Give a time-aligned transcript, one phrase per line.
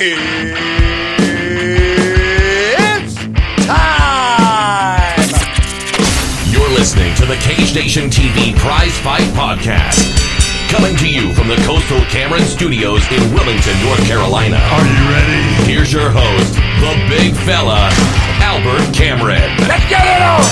[0.00, 0.14] It's
[3.66, 5.18] time!
[6.52, 9.98] You're listening to the Cage Nation TV Prize Fight Podcast.
[10.70, 14.58] Coming to you from the Coastal Cameron Studios in Wilmington, North Carolina.
[14.58, 15.42] Are you ready?
[15.68, 17.90] Here's your host, the big fella,
[18.40, 19.50] Albert Cameron.
[19.66, 20.44] Let's get it on!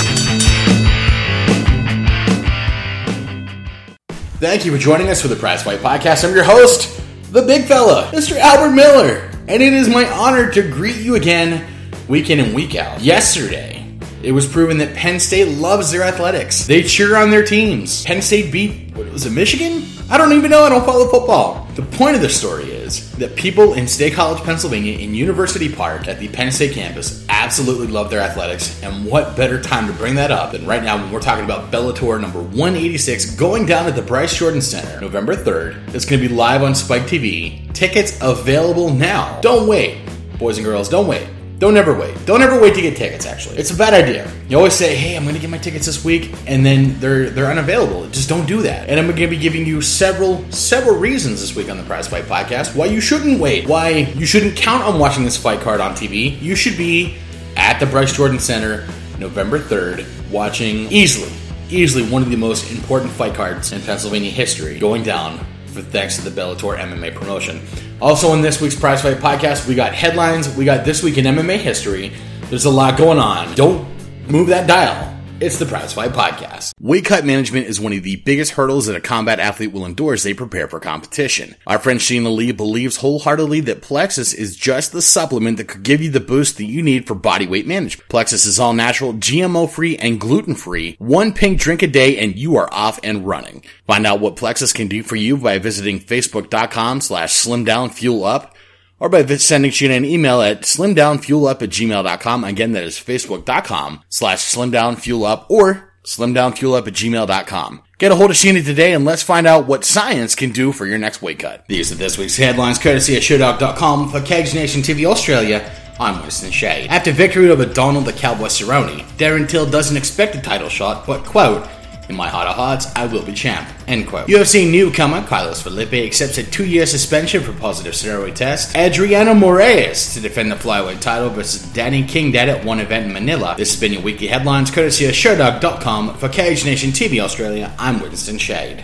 [4.39, 6.27] Thank you for joining us for the Prize Fight Podcast.
[6.27, 7.01] I'm your host,
[7.31, 8.35] the big fella, Mr.
[8.37, 11.65] Albert Miller, and it is my honor to greet you again,
[12.07, 13.01] week in and week out.
[13.01, 16.67] Yesterday, it was proven that Penn State loves their athletics.
[16.67, 18.03] They cheer on their teams.
[18.03, 19.85] Penn State beat, what was it, Michigan?
[20.09, 20.63] I don't even know.
[20.63, 21.67] I don't follow football.
[21.75, 26.07] The point of the story is that people in State College, Pennsylvania, in University Park
[26.07, 28.81] at the Penn State campus absolutely love their athletics.
[28.83, 31.71] And what better time to bring that up than right now when we're talking about
[31.71, 35.93] Bellator number 186 going down at the Bryce Jordan Center November 3rd.
[35.93, 37.71] It's going to be live on Spike TV.
[37.73, 39.39] Tickets available now.
[39.41, 39.99] Don't wait,
[40.39, 40.89] boys and girls.
[40.89, 41.27] Don't wait.
[41.59, 42.15] Don't ever wait.
[42.25, 43.25] Don't ever wait to get tickets.
[43.25, 44.31] Actually, it's a bad idea.
[44.47, 47.31] You always say, "Hey, I'm going to get my tickets this week," and then they're
[47.31, 48.07] they're unavailable.
[48.09, 48.89] Just don't do that.
[48.89, 52.07] And I'm going to be giving you several several reasons this week on the Prize
[52.07, 55.81] Fight podcast why you shouldn't wait, why you shouldn't count on watching this fight card
[55.81, 56.39] on TV.
[56.39, 57.17] You should be
[57.57, 58.87] at the Bryce Jordan Center
[59.19, 61.31] November 3rd, watching easily,
[61.69, 66.15] easily one of the most important fight cards in Pennsylvania history going down for thanks
[66.17, 67.61] to the Bellator MMA promotion.
[67.99, 71.25] Also, in this week's Prize Fight podcast, we got headlines, we got this week in
[71.25, 72.13] MMA history.
[72.43, 73.53] There's a lot going on.
[73.55, 73.87] Don't
[74.29, 75.16] move that dial.
[75.39, 76.73] It's the Prize Fight Podcast.
[76.79, 80.15] Weight cut management is one of the biggest hurdles that a combat athlete will endure
[80.15, 81.55] as they prepare for competition.
[81.67, 86.01] Our friend Sheena Lee believes wholeheartedly that Plexus is just the supplement that could give
[86.01, 88.09] you the boost that you need for body weight management.
[88.09, 90.95] Plexus is all natural, GMO free, and gluten free.
[90.97, 93.63] One pink drink a day and you are off and running.
[93.85, 98.53] Find out what Plexus can do for you by visiting facebook.com slash slimdownfuelup
[98.99, 102.43] or by sending Sheena an email at slimdownfuelup at gmail.com.
[102.43, 107.83] Again, that is facebook.com slash slimdownfuelup or slimdownfuelup at gmail.com.
[107.97, 110.85] Get a hold of Sheena today and let's find out what science can do for
[110.85, 111.65] your next weight cut.
[111.67, 115.69] These are this week's headlines courtesy of Showdog.com for Cage Nation TV Australia.
[115.99, 116.87] I'm Winston Shea.
[116.87, 121.25] After victory over Donald the Cowboy Cerrone, Darren Till doesn't expect a title shot, but
[121.25, 121.67] quote,
[122.09, 123.67] in my heart of hearts, I will be champ.
[123.87, 124.27] End quote.
[124.27, 128.75] UFC newcomer Carlos Felipe accepts a two-year suspension for positive steroid test.
[128.75, 133.55] Adriano Moraes to defend the flyweight title versus Danny Kingad at one event in Manila.
[133.57, 137.73] This has been your weekly headlines courtesy of Showdog.com for Cage Nation TV Australia.
[137.77, 138.83] I'm Winston Shade.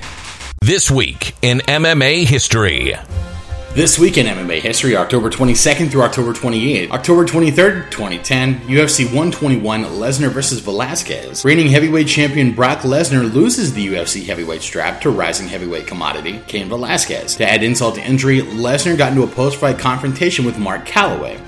[0.61, 2.95] This week in MMA history.
[3.75, 6.91] This week in MMA history, October 22nd through October 28th.
[6.91, 10.59] October 23rd, 2010, UFC 121 Lesnar vs.
[10.59, 11.43] Velasquez.
[11.43, 16.69] Reigning heavyweight champion Brock Lesnar loses the UFC heavyweight strap to rising heavyweight commodity Cain
[16.69, 17.35] Velasquez.
[17.37, 21.39] To add insult to injury, Lesnar got into a post-fight confrontation with Mark Calaway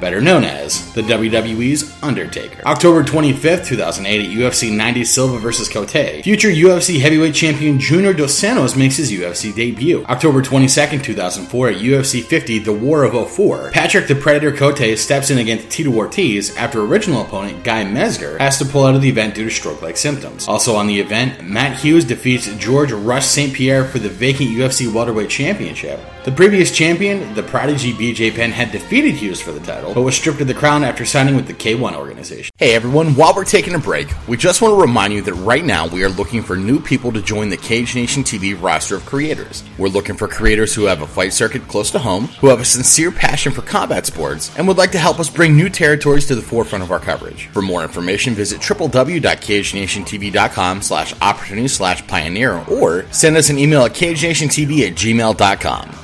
[0.00, 2.62] better known as the WWE's Undertaker.
[2.66, 5.68] October 25th, 2008 at UFC 90 Silva vs.
[5.68, 6.22] Cote.
[6.22, 10.04] Future UFC heavyweight champion Junior Dos Santos makes his UFC debut.
[10.06, 13.70] October 22nd, 2004 at UFC 50 The War of 04.
[13.72, 18.58] Patrick the Predator Cote steps in against Tito Ortiz after original opponent Guy Mezger has
[18.58, 20.48] to pull out of the event due to stroke-like symptoms.
[20.48, 23.52] Also on the event, Matt Hughes defeats Georges St.
[23.52, 26.00] Pierre for the vacant UFC welterweight championship.
[26.26, 30.16] The previous champion, the prodigy BJ Penn, had defeated Hughes for the title, but was
[30.16, 32.52] stripped of the crown after signing with the K1 organization.
[32.58, 35.64] Hey everyone, while we're taking a break, we just want to remind you that right
[35.64, 39.06] now we are looking for new people to join the Cage Nation TV roster of
[39.06, 39.62] creators.
[39.78, 42.64] We're looking for creators who have a fight circuit close to home, who have a
[42.64, 46.34] sincere passion for combat sports, and would like to help us bring new territories to
[46.34, 47.46] the forefront of our coverage.
[47.52, 53.92] For more information, visit www.cagenationtv.com slash opportunity slash pioneer or send us an email at
[53.92, 55.96] cagenationtv at gmail.com.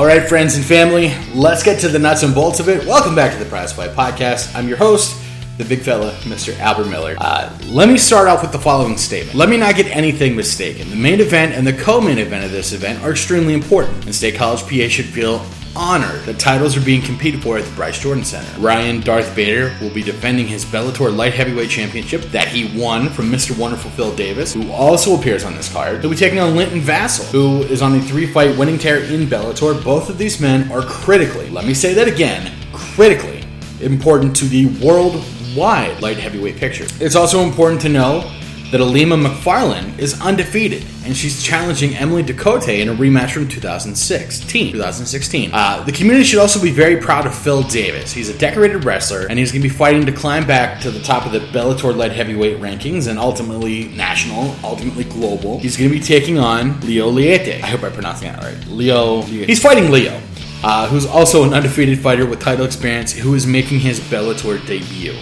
[0.00, 2.86] All right, friends and family, let's get to the nuts and bolts of it.
[2.86, 4.54] Welcome back to the Prize Fight Podcast.
[4.54, 5.22] I'm your host,
[5.58, 6.58] the big fella, Mr.
[6.58, 7.16] Albert Miller.
[7.18, 9.36] Uh, let me start off with the following statement.
[9.36, 10.88] Let me not get anything mistaken.
[10.88, 14.36] The main event and the co-main event of this event are extremely important, and State
[14.36, 15.44] College PA should feel
[15.76, 18.60] honored that titles are being competed for at the Bryce Jordan Center.
[18.60, 23.30] Ryan Darth Bader will be defending his Bellator Light Heavyweight Championship that he won from
[23.30, 23.56] Mr.
[23.56, 26.00] Wonderful Phil Davis, who also appears on this card.
[26.00, 29.82] He'll be taking on Linton Vassell, who is on a three-fight winning tear in Bellator.
[29.82, 33.44] Both of these men are critically, let me say that again, critically
[33.80, 36.86] important to the worldwide light heavyweight picture.
[37.00, 38.30] It's also important to know
[38.70, 44.72] that Alima McFarlane is undefeated, and she's challenging Emily Ducote in a rematch from 2016.
[44.72, 45.50] 2016.
[45.52, 48.12] Uh, the community should also be very proud of Phil Davis.
[48.12, 51.00] He's a decorated wrestler, and he's going to be fighting to climb back to the
[51.00, 55.58] top of the Bellator-led heavyweight rankings, and ultimately national, ultimately global.
[55.58, 57.62] He's going to be taking on Leo Leite.
[57.62, 58.66] I hope I'm pronouncing that right.
[58.68, 59.22] Leo.
[59.22, 60.20] He's fighting Leo.
[60.62, 65.14] Uh, who's also an undefeated fighter with title experience, who is making his Bellator debut.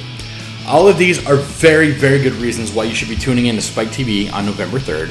[0.69, 3.63] All of these are very, very good reasons why you should be tuning in to
[3.63, 5.11] Spike TV on November 3rd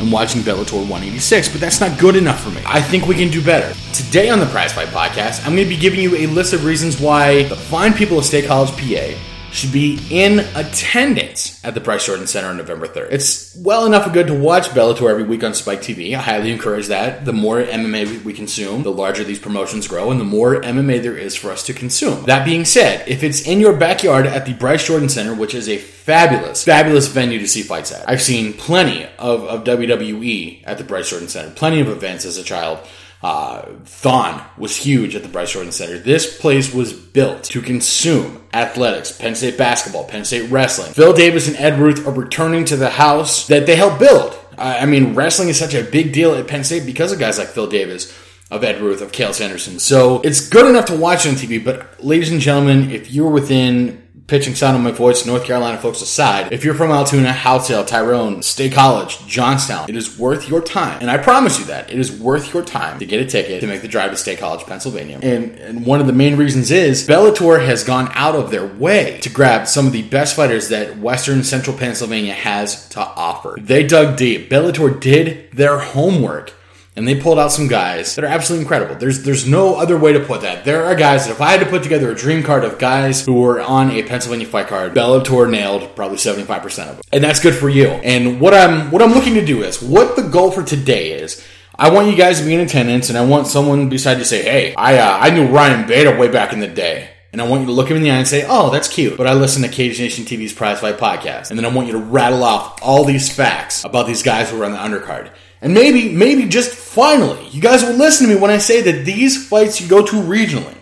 [0.00, 2.60] and watching Bellator 186, but that's not good enough for me.
[2.66, 3.72] I think we can do better.
[3.92, 6.64] Today on the Prize Fight Podcast, I'm going to be giving you a list of
[6.64, 9.16] reasons why the fine people of State College, PA,
[9.56, 13.08] should be in attendance at the Bryce Jordan Center on November 3rd.
[13.10, 16.14] It's well enough good to watch Bellator every week on Spike TV.
[16.14, 17.24] I highly encourage that.
[17.24, 21.16] The more MMA we consume, the larger these promotions grow, and the more MMA there
[21.16, 22.24] is for us to consume.
[22.26, 25.68] That being said, if it's in your backyard at the Bryce Jordan Center, which is
[25.68, 30.76] a fabulous, fabulous venue to see fights at, I've seen plenty of, of WWE at
[30.76, 32.86] the Bryce Jordan Center, plenty of events as a child.
[33.22, 35.98] Uh, Thon was huge at the Bryce Jordan Center.
[35.98, 40.92] This place was built to consume athletics, Penn State basketball, Penn State wrestling.
[40.92, 44.38] Phil Davis and Ed Ruth are returning to the house that they helped build.
[44.58, 47.48] I mean, wrestling is such a big deal at Penn State because of guys like
[47.48, 48.16] Phil Davis
[48.50, 49.78] of Ed Ruth, of Cael Sanderson.
[49.78, 54.05] So it's good enough to watch on TV, but ladies and gentlemen, if you're within
[54.26, 58.42] pitching sound of my voice, North Carolina folks aside, if you're from Altoona, Haltdale, Tyrone,
[58.42, 60.98] State College, Johnstown, it is worth your time.
[61.00, 63.66] And I promise you that it is worth your time to get a ticket to
[63.66, 65.20] make the drive to State College, Pennsylvania.
[65.22, 69.18] And, and one of the main reasons is Bellator has gone out of their way
[69.20, 73.56] to grab some of the best fighters that Western Central Pennsylvania has to offer.
[73.60, 74.50] They dug deep.
[74.50, 76.52] Bellator did their homework
[76.96, 78.94] and they pulled out some guys that are absolutely incredible.
[78.94, 80.64] There's there's no other way to put that.
[80.64, 83.24] There are guys that if I had to put together a dream card of guys
[83.24, 87.00] who were on a Pennsylvania fight card, Bellator nailed probably 75% of them.
[87.12, 87.88] And that's good for you.
[87.88, 91.44] And what I'm what I'm looking to do is what the goal for today is
[91.78, 94.24] I want you guys to be in attendance, and I want someone beside you to
[94.24, 97.46] say, "Hey, I uh, I knew Ryan Bader way back in the day." And I
[97.46, 99.18] want you to look him in the eye and say, oh, that's cute.
[99.18, 101.50] But I listen to Cage Nation TV's Prize Fight podcast.
[101.50, 104.62] And then I want you to rattle off all these facts about these guys who
[104.62, 105.30] are on the undercard.
[105.60, 109.04] And maybe, maybe just finally, you guys will listen to me when I say that
[109.04, 110.74] these fights you go to regionally.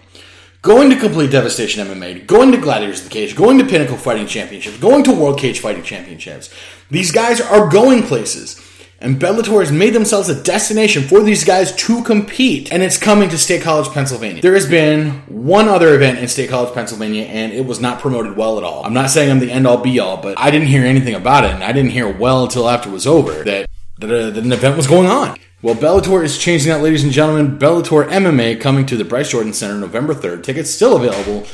[0.62, 4.26] Going to Complete Devastation MMA, going to Gladiators of the Cage, going to Pinnacle Fighting
[4.26, 6.48] Championships, going to World Cage Fighting Championships.
[6.90, 8.60] These guys are going places.
[8.98, 12.72] And Bellator has made themselves a destination for these guys to compete.
[12.72, 14.40] And it's coming to State College, Pennsylvania.
[14.40, 18.34] There has been one other event in State College, Pennsylvania, and it was not promoted
[18.34, 18.86] well at all.
[18.86, 21.44] I'm not saying I'm the end all be all, but I didn't hear anything about
[21.44, 23.68] it, and I didn't hear well until after it was over that,
[24.06, 25.36] that, uh, that an event was going on.
[25.62, 27.58] Well, Bellator is changing that, ladies and gentlemen.
[27.58, 30.42] Bellator MMA coming to the Bryce Jordan Center November 3rd.
[30.42, 31.46] Tickets still available.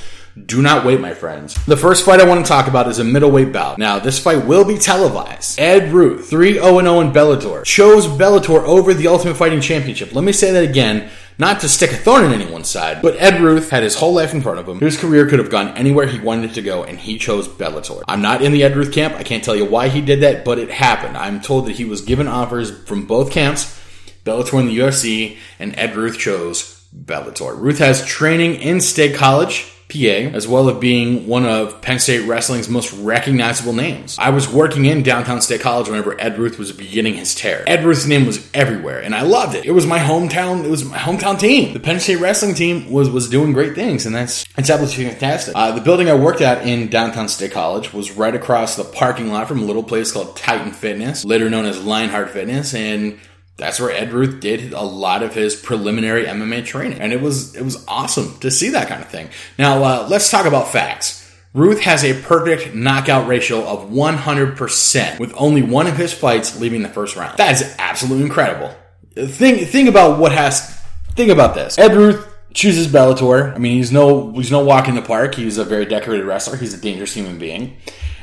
[0.47, 1.55] Do not wait, my friends.
[1.67, 3.79] The first fight I want to talk about is a middleweight bout.
[3.79, 5.59] Now, this fight will be televised.
[5.59, 10.15] Ed Ruth, 3 0 0 in Bellator, chose Bellator over the Ultimate Fighting Championship.
[10.15, 11.11] Let me say that again.
[11.41, 14.35] Not to stick a thorn in anyone's side, but Ed Ruth had his whole life
[14.35, 14.79] in front of him.
[14.79, 18.03] His career could have gone anywhere he wanted it to go, and he chose Bellator.
[18.07, 19.15] I'm not in the Ed Ruth camp.
[19.15, 21.17] I can't tell you why he did that, but it happened.
[21.17, 23.81] I'm told that he was given offers from both camps
[24.23, 27.59] Bellator and the UFC, and Ed Ruth chose Bellator.
[27.59, 32.27] Ruth has training in State College, PA, as well as being one of Penn State
[32.27, 34.17] Wrestling's most recognizable names.
[34.19, 37.65] I was working in downtown State College whenever Ed Ruth was beginning his tear.
[37.67, 39.65] Ed Ruth's name was everywhere, and I loved it.
[39.65, 40.65] It was my hometown.
[40.65, 41.73] It was my hometown team.
[41.73, 45.55] The Penn State Wrestling team was was doing great things, and that's it's absolutely fantastic.
[45.57, 49.31] Uh, the building I worked at in downtown State College was right across the parking
[49.31, 53.19] lot from a little place called Titan Fitness, later known as Lionheart Fitness, and
[53.61, 57.55] that's where Ed Ruth did a lot of his preliminary MMA training, and it was
[57.55, 59.29] it was awesome to see that kind of thing.
[59.59, 61.19] Now uh, let's talk about facts.
[61.53, 66.83] Ruth has a perfect knockout ratio of 100%, with only one of his fights leaving
[66.83, 67.39] the first round.
[67.39, 68.75] That is absolutely incredible.
[69.15, 70.81] Think think about what has
[71.13, 71.79] think about this.
[71.79, 73.55] Ed Ruth chooses Bellator.
[73.55, 75.35] I mean, he's no he's no walk in the park.
[75.35, 76.57] He's a very decorated wrestler.
[76.57, 77.77] He's a dangerous human being.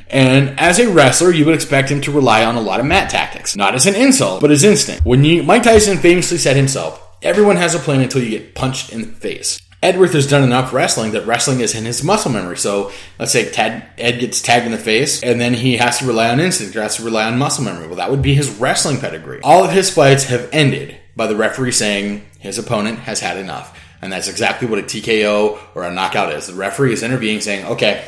[0.09, 3.09] And as a wrestler, you would expect him to rely on a lot of mat
[3.09, 3.55] tactics.
[3.55, 5.05] Not as an insult, but as instinct.
[5.05, 8.91] When you, Mike Tyson famously said himself, everyone has a plan until you get punched
[8.91, 9.61] in the face.
[9.83, 12.57] Ed Ruth has done enough wrestling that wrestling is in his muscle memory.
[12.57, 16.29] So let's say Ed gets tagged in the face, and then he has to rely
[16.29, 17.85] on instinct or has to rely on muscle memory.
[17.85, 19.39] Well, that would be his wrestling pedigree.
[19.43, 23.79] All of his fights have ended by the referee saying his opponent has had enough.
[24.01, 26.47] And that's exactly what a TKO or a knockout is.
[26.47, 28.03] The referee is intervening saying, okay,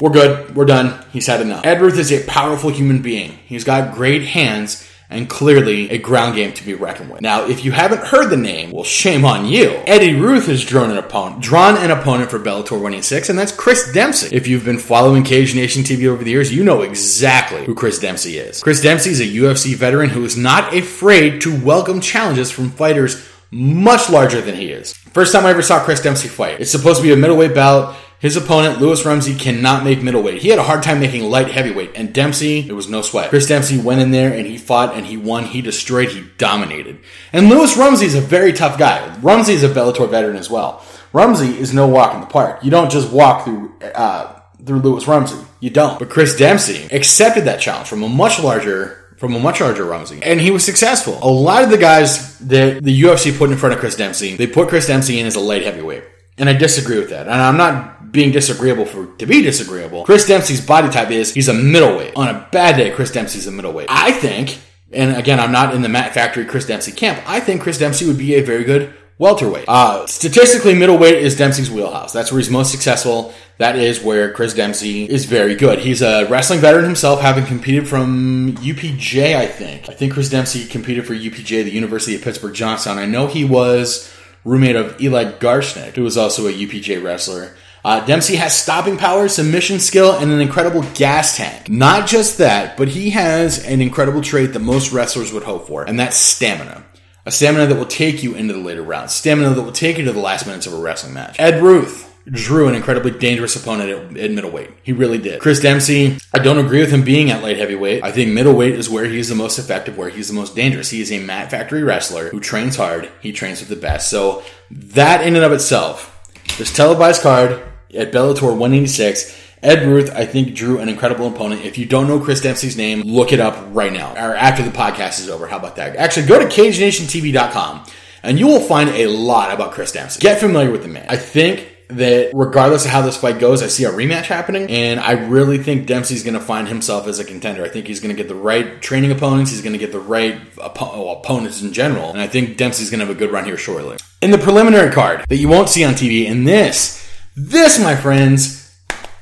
[0.00, 0.54] we're good.
[0.54, 1.04] We're done.
[1.12, 1.64] He's had enough.
[1.66, 3.32] Ed Ruth is a powerful human being.
[3.46, 7.20] He's got great hands and clearly a ground game to be reckoned with.
[7.20, 9.70] Now, if you haven't heard the name, well, shame on you.
[9.86, 13.92] Eddie Ruth has drawn an opponent, drawn an opponent for Bellator 186, and that's Chris
[13.92, 14.34] Dempsey.
[14.34, 18.00] If you've been following Cage Nation TV over the years, you know exactly who Chris
[18.00, 18.62] Dempsey is.
[18.62, 23.28] Chris Dempsey is a UFC veteran who is not afraid to welcome challenges from fighters
[23.52, 24.92] much larger than he is.
[24.92, 26.60] First time I ever saw Chris Dempsey fight.
[26.60, 27.96] It's supposed to be a middleweight bout.
[28.18, 30.40] His opponent, Lewis Rumsey, cannot make middleweight.
[30.40, 33.28] He had a hard time making light heavyweight, and Dempsey, it was no sweat.
[33.28, 36.98] Chris Dempsey went in there and he fought and he won, he destroyed, he dominated.
[37.32, 39.16] And Lewis Rumsey is a very tough guy.
[39.18, 40.82] Rumsey is a Bellator veteran as well.
[41.12, 42.64] Rumsey is no walk in the park.
[42.64, 45.38] You don't just walk through uh, through Lewis Rumsey.
[45.60, 45.98] You don't.
[45.98, 50.20] But Chris Dempsey accepted that challenge from a much larger from a much larger Rumsey.
[50.22, 51.18] And he was successful.
[51.22, 54.46] A lot of the guys that the UFC put in front of Chris Dempsey, they
[54.46, 56.04] put Chris Dempsey in as a light heavyweight.
[56.38, 57.26] And I disagree with that.
[57.26, 60.04] And I'm not being disagreeable for to be disagreeable.
[60.04, 62.14] Chris Dempsey's body type is he's a middleweight.
[62.16, 63.88] On a bad day, Chris Dempsey's a middleweight.
[63.90, 64.58] I think,
[64.92, 67.22] and again, I'm not in the Mat Factory Chris Dempsey camp.
[67.26, 69.64] I think Chris Dempsey would be a very good welterweight.
[69.68, 72.12] Uh, statistically, middleweight is Dempsey's wheelhouse.
[72.12, 73.32] That's where he's most successful.
[73.58, 75.78] That is where Chris Dempsey is very good.
[75.78, 79.88] He's a wrestling veteran himself, having competed from UPJ, I think.
[79.88, 82.98] I think Chris Dempsey competed for UPJ, the University of Pittsburgh Johnstown.
[82.98, 84.12] I know he was
[84.44, 87.56] roommate of Eli Garshnick, who was also a UPJ wrestler.
[87.86, 91.68] Uh, Dempsey has stopping power, submission skill, and an incredible gas tank.
[91.68, 95.84] Not just that, but he has an incredible trait that most wrestlers would hope for,
[95.84, 96.84] and that's stamina.
[97.26, 99.14] A stamina that will take you into the later rounds.
[99.14, 101.38] Stamina that will take you to the last minutes of a wrestling match.
[101.38, 104.70] Ed Ruth drew an incredibly dangerous opponent at, at, middleweight.
[104.82, 105.40] He really did.
[105.40, 108.02] Chris Dempsey, I don't agree with him being at light heavyweight.
[108.02, 110.90] I think middleweight is where he's the most effective, where he's the most dangerous.
[110.90, 113.08] He is a Mat Factory wrestler who trains hard.
[113.20, 114.10] He trains with the best.
[114.10, 116.12] So that in and of itself,
[116.58, 117.62] this televised card
[117.96, 119.44] at Bellator 186.
[119.62, 121.64] Ed Ruth, I think, drew an incredible opponent.
[121.64, 124.70] If you don't know Chris Dempsey's name, look it up right now or after the
[124.70, 125.46] podcast is over.
[125.46, 125.96] How about that?
[125.96, 127.86] Actually, go to CageNationTV.com
[128.22, 130.20] and you will find a lot about Chris Dempsey.
[130.20, 131.06] Get familiar with the man.
[131.08, 134.98] I think that regardless of how this fight goes, I see a rematch happening, and
[134.98, 137.64] I really think Dempsey's going to find himself as a contender.
[137.64, 140.00] I think he's going to get the right training opponents, he's going to get the
[140.00, 143.44] right op- opponents in general, and I think Dempsey's going to have a good run
[143.44, 143.98] here shortly.
[144.20, 147.05] In the preliminary card that you won't see on TV, and this,
[147.36, 148.74] this, my friends,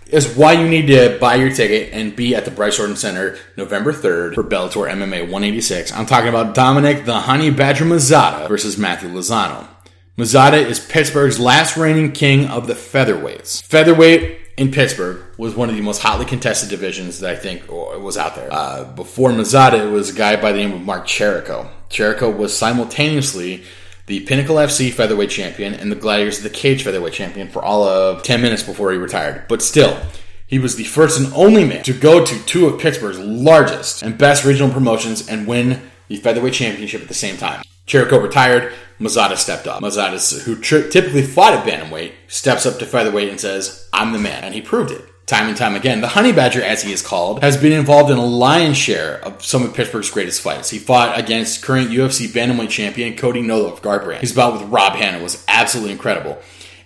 [0.06, 3.37] is why you need to buy your ticket and be at the Bryce Jordan Center
[3.56, 5.92] November 3rd for Bellator MMA 186.
[5.92, 9.66] I'm talking about Dominic the Honey Badger Mazzotta versus Matthew Lozano.
[10.16, 13.64] Mazzotta is Pittsburgh's last reigning king of the featherweights.
[13.64, 18.16] Featherweight in Pittsburgh was one of the most hotly contested divisions that I think was
[18.16, 18.49] out there.
[18.52, 21.68] Uh, before Mazzotta, it was a guy by the name of Mark Cherico.
[21.90, 23.64] Cherico was simultaneously
[24.06, 27.84] the Pinnacle FC featherweight champion and the Gladiators of the Cage featherweight champion for all
[27.84, 29.46] of 10 minutes before he retired.
[29.49, 29.99] But still,
[30.46, 34.18] he was the first and only man to go to two of Pittsburgh's largest and
[34.18, 37.62] best regional promotions and win the featherweight championship at the same time.
[37.87, 38.73] Cherico retired.
[39.00, 39.82] Mazzotta stepped up.
[39.82, 44.18] Mazzotta, who tri- typically fought at bantamweight, steps up to featherweight and says, "I'm the
[44.18, 46.00] man," and he proved it time and time again.
[46.00, 49.45] The Honey Badger, as he is called, has been involved in a lion's share of
[49.45, 50.71] some of Pittsburgh's greatest fights.
[50.71, 54.21] He fought against current UFC bantamweight champion Cody No Love Garbrandt.
[54.21, 56.38] His bout with Rob Hanna was absolutely incredible.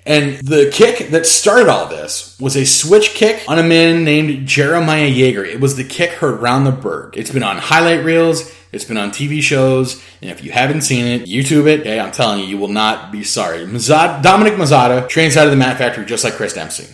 [0.06, 4.48] And the kick that started all this was a switch kick on a man named
[4.48, 5.44] Jeremiah Yeager.
[5.46, 7.14] It was the kick heard round the Burgh.
[7.16, 8.50] It's been on highlight reels.
[8.70, 11.86] It's been on TV shows, and if you haven't seen it, YouTube it.
[11.86, 13.60] Hey, I'm telling you, you will not be sorry.
[13.60, 16.86] Dominic Mazzotta trains out of the Mat Factory just like Chris Dempsey.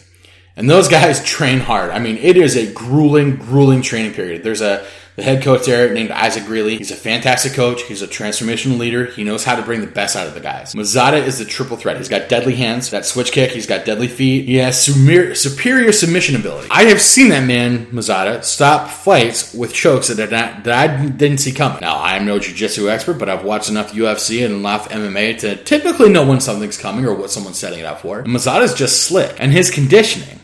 [0.56, 1.90] And those guys train hard.
[1.90, 4.42] I mean, it is a grueling, grueling training period.
[4.42, 6.76] There's a the head coach there named Isaac Greeley.
[6.76, 7.82] He's a fantastic coach.
[7.82, 9.06] He's a transformational leader.
[9.06, 10.74] He knows how to bring the best out of the guys.
[10.74, 11.98] Mazzotta is the triple threat.
[11.98, 13.52] He's got deadly hands, that switch kick.
[13.52, 14.46] He's got deadly feet.
[14.46, 16.68] He has superior submission ability.
[16.70, 21.38] I have seen that man, Mazzotta, stop fights with chokes that, not, that I didn't
[21.38, 21.78] see coming.
[21.80, 25.56] Now, I am no jiu-jitsu expert, but I've watched enough UFC and enough MMA to
[25.56, 28.18] typically know when something's coming or what someone's setting it up for.
[28.18, 29.36] And Mazzotta's just slick.
[29.38, 30.40] And his conditioning,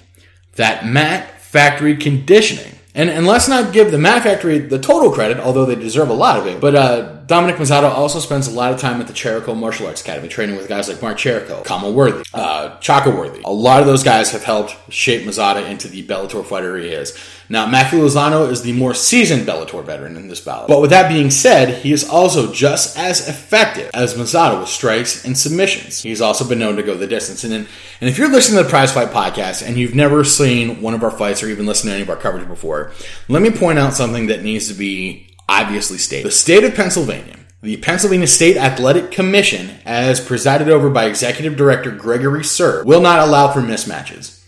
[0.57, 5.39] that Mat Factory conditioning, and, and let's not give the Mat Factory the total credit,
[5.39, 6.61] although they deserve a lot of it.
[6.61, 10.01] But uh, Dominic Mazzotta also spends a lot of time at the Cherico Martial Arts
[10.01, 13.43] Academy, training with guys like Mark Cherico, Kama Worthy, uh, Chaka Worthy.
[13.45, 17.17] A lot of those guys have helped shape Mazzotta into the Bellator fighter he is.
[17.51, 20.69] Now, Matthew Lozano is the more seasoned Bellator veteran in this bout.
[20.69, 25.25] But with that being said, he is also just as effective as Mazzotta with strikes
[25.25, 26.01] and submissions.
[26.01, 27.43] He's also been known to go the distance.
[27.43, 27.67] And, then,
[28.01, 31.03] and if you're listening to the Prize Fight podcast and you've never seen one of
[31.03, 32.93] our fights or even listened to any of our coverage before,
[33.27, 36.27] let me point out something that needs to be obviously stated.
[36.27, 41.91] The state of Pennsylvania the Pennsylvania State Athletic Commission, as presided over by Executive Director
[41.91, 44.40] Gregory Sirb, will not allow for mismatches.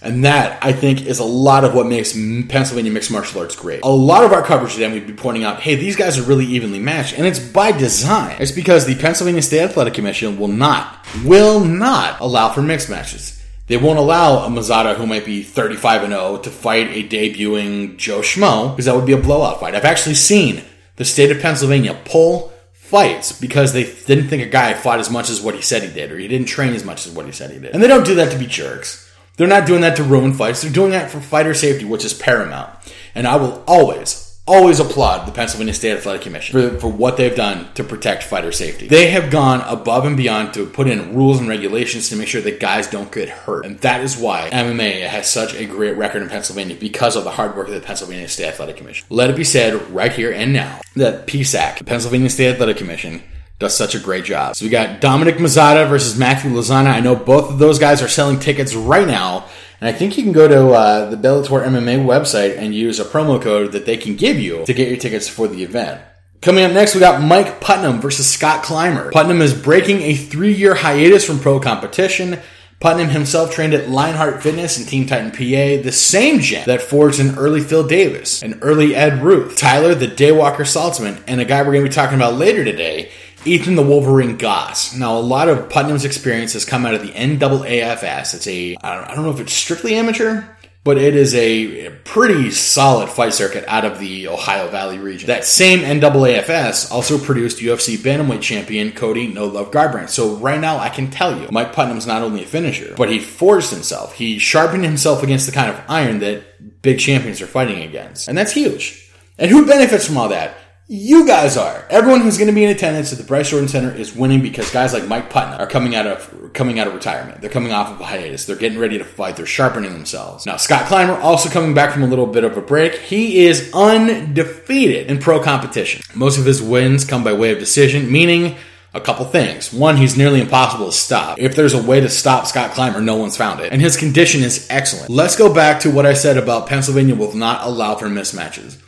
[0.00, 3.82] And that, I think, is a lot of what makes Pennsylvania mixed martial arts great.
[3.82, 6.46] A lot of our coverage today, we'd be pointing out, hey, these guys are really
[6.46, 8.36] evenly matched, and it's by design.
[8.38, 13.42] It's because the Pennsylvania State Athletic Commission will not, will not allow for mixed matches.
[13.66, 17.96] They won't allow a Mazzotta who might be 35 and 0 to fight a debuting
[17.96, 19.74] Joe Schmo, because that would be a blowout fight.
[19.74, 20.62] I've actually seen
[20.94, 25.28] the state of Pennsylvania pull fights because they didn't think a guy fought as much
[25.28, 27.32] as what he said he did, or he didn't train as much as what he
[27.32, 27.74] said he did.
[27.74, 29.07] And they don't do that to be jerks.
[29.38, 30.62] They're not doing that to ruin fights.
[30.62, 32.70] They're doing that for fighter safety, which is paramount.
[33.14, 37.34] And I will always, always applaud the Pennsylvania State Athletic Commission for, for what they've
[37.34, 38.88] done to protect fighter safety.
[38.88, 42.40] They have gone above and beyond to put in rules and regulations to make sure
[42.42, 43.64] that guys don't get hurt.
[43.64, 47.30] And that is why MMA has such a great record in Pennsylvania because of the
[47.30, 49.06] hard work of the Pennsylvania State Athletic Commission.
[49.08, 53.22] Let it be said right here and now that PSAC, the Pennsylvania State Athletic Commission,
[53.58, 54.56] does such a great job.
[54.56, 56.92] So we got Dominic Mazzotta versus Matthew Lozano.
[56.92, 59.46] I know both of those guys are selling tickets right now.
[59.80, 63.04] And I think you can go to uh, the Bellator MMA website and use a
[63.04, 66.00] promo code that they can give you to get your tickets for the event.
[66.40, 69.10] Coming up next, we got Mike Putnam versus Scott Clymer.
[69.10, 72.38] Putnam is breaking a three year hiatus from pro competition.
[72.80, 77.18] Putnam himself trained at Lionheart Fitness and Team Titan PA, the same gym that forged
[77.18, 81.62] an early Phil Davis, an early Ed Ruth, Tyler the Daywalker Saltzman, and a guy
[81.62, 83.10] we're going to be talking about later today,
[83.48, 84.94] Ethan the Wolverine Goss.
[84.94, 88.34] Now, a lot of Putnam's experience has come out of the NAAFS.
[88.34, 90.44] It's a, I don't know if it's strictly amateur,
[90.84, 95.26] but it is a pretty solid fight circuit out of the Ohio Valley region.
[95.26, 100.08] That same NAAFS also produced UFC bantamweight champion Cody No Love Garbrandt.
[100.08, 103.18] So right now, I can tell you, Mike Putnam's not only a finisher, but he
[103.18, 104.14] forced himself.
[104.14, 108.38] He sharpened himself against the kind of iron that big champions are fighting against, and
[108.38, 109.10] that's huge.
[109.38, 110.56] And who benefits from all that?
[110.90, 111.84] You guys are.
[111.90, 114.70] Everyone who's going to be in attendance at the Bryce Jordan Center is winning because
[114.70, 117.42] guys like Mike Putnam are coming out of coming out of retirement.
[117.42, 118.46] They're coming off of a hiatus.
[118.46, 119.36] They're getting ready to fight.
[119.36, 120.46] They're sharpening themselves.
[120.46, 122.94] Now, Scott Clymer also coming back from a little bit of a break.
[122.94, 126.00] He is undefeated in pro competition.
[126.14, 128.56] Most of his wins come by way of decision, meaning
[128.94, 129.74] a couple things.
[129.74, 131.38] One, he's nearly impossible to stop.
[131.38, 133.74] If there's a way to stop Scott Clymer, no one's found it.
[133.74, 135.10] And his condition is excellent.
[135.10, 138.78] Let's go back to what I said about Pennsylvania will not allow for mismatches.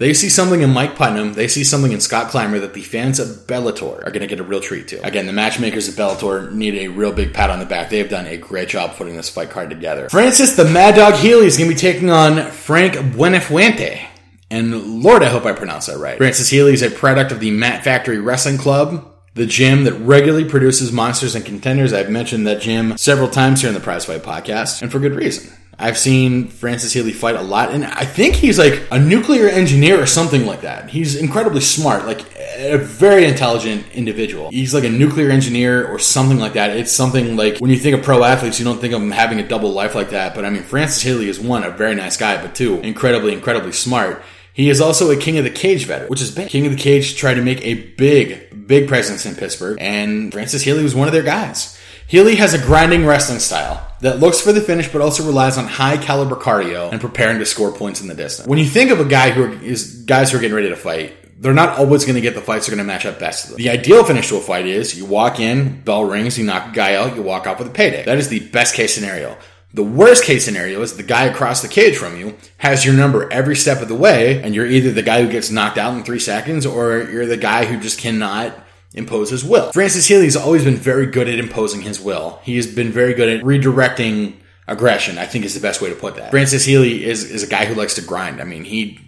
[0.00, 3.20] They see something in Mike Putnam, they see something in Scott Clymer that the fans
[3.20, 5.06] of Bellator are going to get a real treat to.
[5.06, 7.90] Again, the matchmakers at Bellator need a real big pat on the back.
[7.90, 10.08] They have done a great job putting this fight card together.
[10.08, 14.02] Francis the Mad Dog Healy is going to be taking on Frank Buenafuente.
[14.50, 16.16] And Lord, I hope I pronounce that right.
[16.16, 20.48] Francis Healy is a product of the Mat Factory Wrestling Club, the gym that regularly
[20.48, 21.92] produces monsters and contenders.
[21.92, 25.14] I've mentioned that gym several times here in the Prize Fight podcast, and for good
[25.14, 25.52] reason.
[25.80, 30.00] I've seen Francis Healy fight a lot, and I think he's like a nuclear engineer
[30.00, 30.90] or something like that.
[30.90, 32.20] He's incredibly smart, like
[32.58, 34.50] a very intelligent individual.
[34.50, 36.76] He's like a nuclear engineer or something like that.
[36.76, 39.40] It's something like when you think of pro athletes, you don't think of them having
[39.40, 40.34] a double life like that.
[40.34, 43.72] But I mean, Francis Healy is one, a very nice guy, but two, incredibly, incredibly
[43.72, 44.22] smart.
[44.52, 46.50] He is also a King of the Cage veteran, which is big.
[46.50, 50.62] King of the Cage tried to make a big, big presence in Pittsburgh, and Francis
[50.62, 51.79] Healy was one of their guys.
[52.10, 55.68] Healy has a grinding wrestling style that looks for the finish but also relies on
[55.68, 58.48] high caliber cardio and preparing to score points in the distance.
[58.48, 61.14] When you think of a guy who is guys who are getting ready to fight,
[61.40, 63.44] they're not always going to get the fights that are going to match up best
[63.44, 63.58] to them.
[63.58, 66.74] The ideal finish to a fight is you walk in, bell rings, you knock a
[66.74, 68.04] guy out, you walk out with a payday.
[68.04, 69.36] That is the best case scenario.
[69.72, 73.32] The worst case scenario is the guy across the cage from you has your number
[73.32, 76.02] every step of the way, and you're either the guy who gets knocked out in
[76.02, 78.52] three seconds or you're the guy who just cannot
[78.94, 79.72] impose his will.
[79.72, 82.40] Francis Healy's always been very good at imposing his will.
[82.42, 84.34] He has been very good at redirecting
[84.66, 86.30] aggression, I think is the best way to put that.
[86.30, 88.40] Francis Healy is, is a guy who likes to grind.
[88.40, 88.98] I mean, he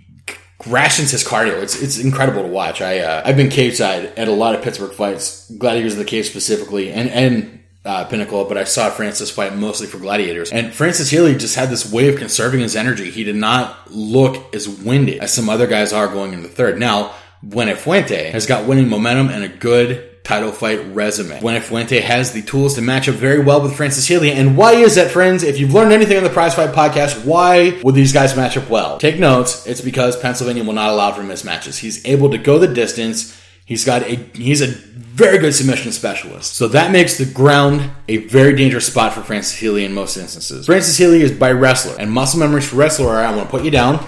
[0.67, 1.63] rations his cardio.
[1.63, 2.81] It's it's incredible to watch.
[2.81, 6.05] I uh, I've been cage side at a lot of Pittsburgh fights, Gladiators of the
[6.05, 10.53] Cage specifically, and and uh, Pinnacle, but I saw Francis fight mostly for Gladiators.
[10.53, 13.11] And Francis Healy just had this way of conserving his energy.
[13.11, 16.79] He did not look as winded as some other guys are going in the third.
[16.79, 17.13] Now,
[17.45, 21.41] Buenafuente has got winning momentum and a good title fight resume.
[21.41, 24.31] Buenafuente has the tools to match up very well with Francis Healy.
[24.31, 25.43] And why is that, friends?
[25.43, 28.71] If you've learned anything on the Prize Fight podcast, why would these guys match up
[28.71, 28.99] well?
[28.99, 29.67] Take notes.
[29.67, 31.79] It's because Pennsylvania will not allow for mismatches.
[31.79, 33.39] He's able to go the distance.
[33.65, 36.55] He's got a he's a very good submission specialist.
[36.55, 40.67] So that makes the ground a very dangerous spot for Francis Healy in most instances.
[40.67, 43.65] Francis Healy is by wrestler, and muscle memories for wrestler are I want to put
[43.65, 44.05] you down,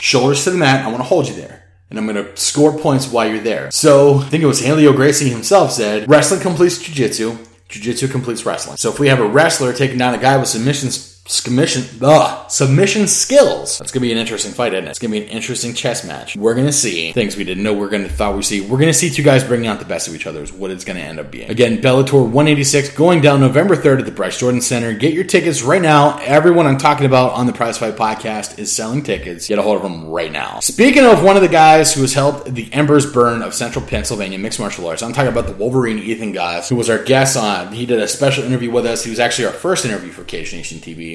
[0.00, 2.76] shoulders to the mat, I want to hold you there and I'm going to score
[2.78, 3.70] points while you're there.
[3.70, 8.76] So I think it was Helio Gracie himself said, wrestling completes jiu-jitsu, jiu-jitsu completes wrestling.
[8.76, 13.08] So if we have a wrestler taking down a guy with submissions submission, ugh, submission
[13.08, 13.78] skills.
[13.78, 14.90] That's gonna be an interesting fight, isn't it?
[14.90, 16.36] It's gonna be an interesting chess match.
[16.36, 18.60] We're gonna see things we didn't know we're gonna thought we see.
[18.60, 20.42] We're gonna see two guys bringing out the best of each other.
[20.42, 21.50] Is what it's gonna end up being.
[21.50, 24.92] Again, Bellator 186 going down November 3rd at the Bryce Jordan Center.
[24.92, 26.18] Get your tickets right now.
[26.18, 29.48] Everyone I'm talking about on the Prize Fight podcast is selling tickets.
[29.48, 30.60] Get a hold of them right now.
[30.60, 34.38] Speaking of one of the guys who has helped the embers burn of Central Pennsylvania
[34.38, 37.72] mixed martial arts, I'm talking about the Wolverine Ethan Goss, who was our guest on.
[37.72, 39.04] He did a special interview with us.
[39.04, 41.13] He was actually our first interview for Cage Nation TV.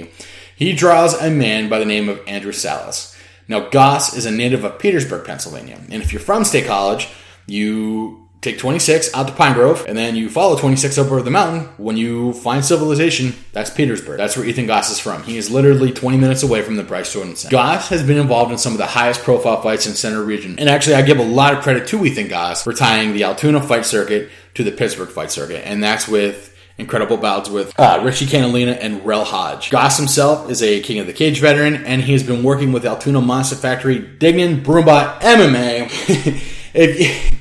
[0.55, 3.15] He draws a man by the name of Andrew Salas.
[3.47, 5.79] Now, Goss is a native of Petersburg, Pennsylvania.
[5.89, 7.09] And if you're from State College,
[7.47, 11.31] you take 26 out to Pine Grove, and then you follow 26 up over the
[11.31, 11.67] mountain.
[11.77, 14.17] When you find civilization, that's Petersburg.
[14.17, 15.23] That's where Ethan Goss is from.
[15.23, 17.51] He is literally 20 minutes away from the Bryce Jordan Center.
[17.51, 20.57] Goss has been involved in some of the highest profile fights in Center region.
[20.57, 23.61] And actually, I give a lot of credit to Ethan Goss for tying the Altoona
[23.61, 25.65] fight circuit to the Pittsburgh fight circuit.
[25.65, 29.69] And that's with incredible bouts with uh, Richie Canalina and Rel Hodge.
[29.69, 32.85] Goss himself is a King of the Cage veteran, and he has been working with
[32.85, 35.87] Altoona Monster Factory, Dignan Brumbaugh MMA.
[36.73, 37.39] if,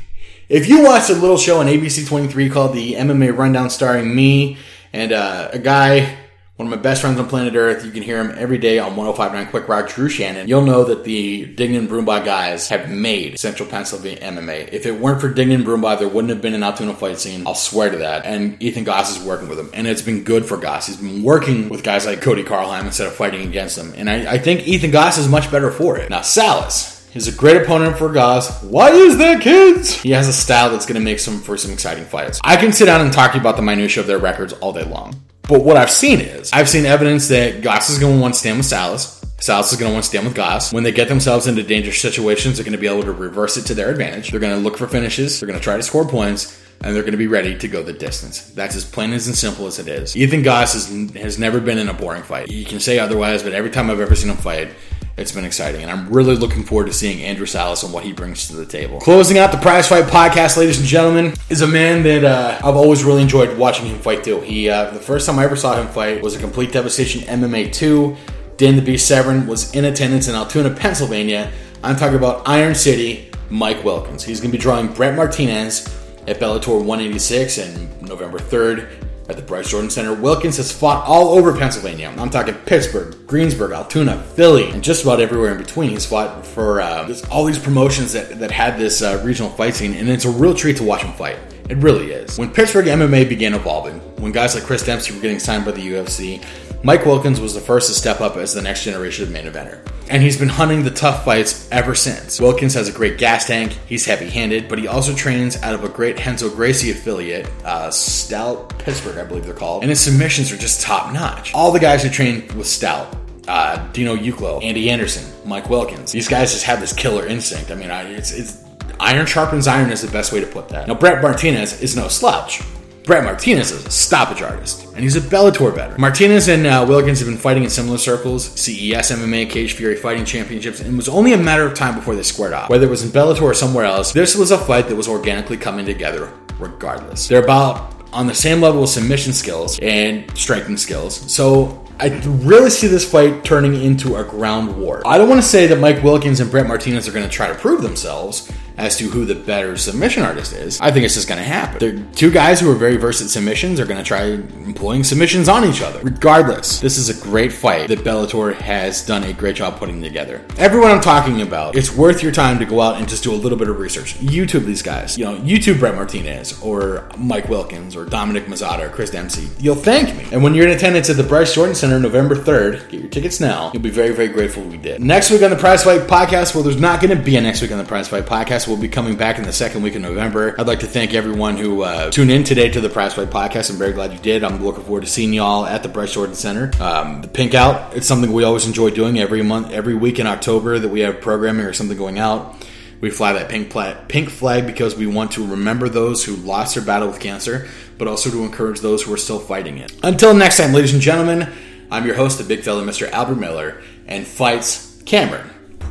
[0.48, 4.58] if you watch a little show on ABC 23 called the MMA Rundown starring me
[4.92, 6.16] and uh, a guy
[6.58, 7.84] one of my best friends on planet Earth.
[7.84, 10.48] You can hear him every day on 1059 Quick Rock, Drew Shannon.
[10.48, 14.72] You'll know that the Dignan Brumbaugh guys have made Central Pennsylvania MMA.
[14.72, 17.46] If it weren't for Dignan Brumbaugh, there wouldn't have been an Altoona fight scene.
[17.46, 18.26] I'll swear to that.
[18.26, 19.70] And Ethan Goss is working with him.
[19.72, 20.88] And it's been good for Goss.
[20.88, 23.94] He's been working with guys like Cody Karlheim instead of fighting against them.
[23.96, 26.10] And I, I think Ethan Goss is much better for it.
[26.10, 28.62] Now, Salas, He's a great opponent for Goss.
[28.64, 29.94] Why is that, kids?
[29.94, 32.40] He has a style that's going to make some for some exciting fights.
[32.44, 34.72] I can sit down and talk to you about the minutia of their records all
[34.72, 35.14] day long.
[35.48, 38.40] But what I've seen is, I've seen evidence that Goss is going to want to
[38.40, 39.24] stand with Salas.
[39.40, 40.74] Salas is going to want to stand with Goss.
[40.74, 43.62] When they get themselves into dangerous situations, they're going to be able to reverse it
[43.62, 44.30] to their advantage.
[44.30, 45.40] They're going to look for finishes.
[45.40, 46.62] They're going to try to score points.
[46.82, 48.50] And they're going to be ready to go the distance.
[48.50, 50.14] That's as plain as and simple as it is.
[50.16, 52.50] Ethan Goss has, has never been in a boring fight.
[52.50, 54.70] You can say otherwise, but every time I've ever seen him fight,
[55.18, 58.12] it's been exciting, and I'm really looking forward to seeing Andrew Salas and what he
[58.12, 59.00] brings to the table.
[59.00, 62.76] Closing out the Prize Fight podcast, ladies and gentlemen, is a man that uh, I've
[62.76, 64.40] always really enjoyed watching him fight too.
[64.40, 67.72] He uh, the first time I ever saw him fight was a complete devastation MMA
[67.72, 68.16] two.
[68.56, 71.50] Dan the Beast Severn was in attendance in Altoona, Pennsylvania.
[71.82, 74.24] I'm talking about Iron City, Mike Wilkins.
[74.24, 75.86] He's going to be drawing Brett Martinez
[76.26, 80.14] at Bellator 186 and November 3rd at the Bryce Jordan Center.
[80.14, 82.12] Wilkins has fought all over Pennsylvania.
[82.16, 85.90] I'm talking Pittsburgh, Greensburg, Altoona, Philly, and just about everywhere in between.
[85.90, 89.94] He's fought for uh, all these promotions that, that had this uh, regional fight scene,
[89.94, 91.38] and it's a real treat to watch him fight.
[91.68, 92.38] It really is.
[92.38, 95.86] When Pittsburgh MMA began evolving, when guys like Chris Dempsey were getting signed by the
[95.86, 96.42] UFC,
[96.82, 99.80] Mike Wilkins was the first to step up as the next generation of main eventer.
[100.08, 102.40] And he's been hunting the tough fights ever since.
[102.40, 105.84] Wilkins has a great gas tank, he's heavy handed, but he also trains out of
[105.84, 109.82] a great Renzo Gracie affiliate, uh, Stout Pittsburgh, I believe they're called.
[109.82, 111.52] And his submissions are just top notch.
[111.52, 113.14] All the guys who train with Stout
[113.48, 116.12] uh, Dino Uklo, Andy Anderson, Mike Wilkins.
[116.12, 117.70] These guys just have this killer instinct.
[117.70, 118.62] I mean, it's, it's
[119.00, 120.86] iron sharpens iron is the best way to put that.
[120.86, 122.60] Now, Brett Martinez is no slouch.
[123.08, 125.98] Brett Martinez is a stoppage artist, and he's a Bellator veteran.
[125.98, 130.26] Martinez and uh, Wilkins have been fighting in similar circles, CES MMA, Cage Fury Fighting
[130.26, 132.68] Championships, and it was only a matter of time before they squared off.
[132.68, 135.56] Whether it was in Bellator or somewhere else, this was a fight that was organically
[135.56, 137.28] coming together regardless.
[137.28, 141.32] They're about on the same level of submission skills and striking skills.
[141.32, 145.00] So I really see this fight turning into a ground war.
[145.06, 147.48] I don't want to say that Mike Wilkins and Brett Martinez are going to try
[147.48, 150.80] to prove themselves as to who the better submission artist is.
[150.80, 151.78] I think it's just going to happen.
[151.78, 155.48] They're two guys who are very versed at submissions are going to try employing submissions
[155.48, 156.00] on each other.
[156.00, 160.44] Regardless, this is a great fight that Bellator has done a great job putting together.
[160.56, 163.36] Everyone I'm talking about, it's worth your time to go out and just do a
[163.36, 164.14] little bit of research.
[164.14, 165.18] YouTube these guys.
[165.18, 169.48] You know, YouTube Brett Martinez or Mike Wilkins or Dominic Mazzotta or Chris Dempsey.
[169.58, 170.28] You'll thank me.
[170.32, 173.40] And when you're in attendance at the Bryce Jordan Center November 3rd, get your tickets
[173.40, 173.70] now.
[173.72, 175.02] You'll be very, very grateful we did.
[175.02, 177.60] Next week on the Prize Fight podcast, well, there's not going to be a next
[177.60, 180.02] week on the Prize Fight podcast will be coming back in the second week of
[180.02, 180.54] November.
[180.58, 183.70] I'd like to thank everyone who uh, tuned in today to the Prize Fight podcast.
[183.70, 184.44] I'm very glad you did.
[184.44, 186.70] I'm looking forward to seeing y'all at the Bryce Jordan Center.
[186.80, 190.26] Um, the Pink Out, it's something we always enjoy doing every month, every week in
[190.26, 192.54] October that we have programming or something going out.
[193.00, 193.72] We fly that pink,
[194.08, 198.08] pink flag because we want to remember those who lost their battle with cancer, but
[198.08, 199.92] also to encourage those who are still fighting it.
[200.02, 201.52] Until next time, ladies and gentlemen,
[201.90, 203.10] I'm your host, the big fella, Mr.
[203.10, 205.50] Albert Miller, and fights Cameron.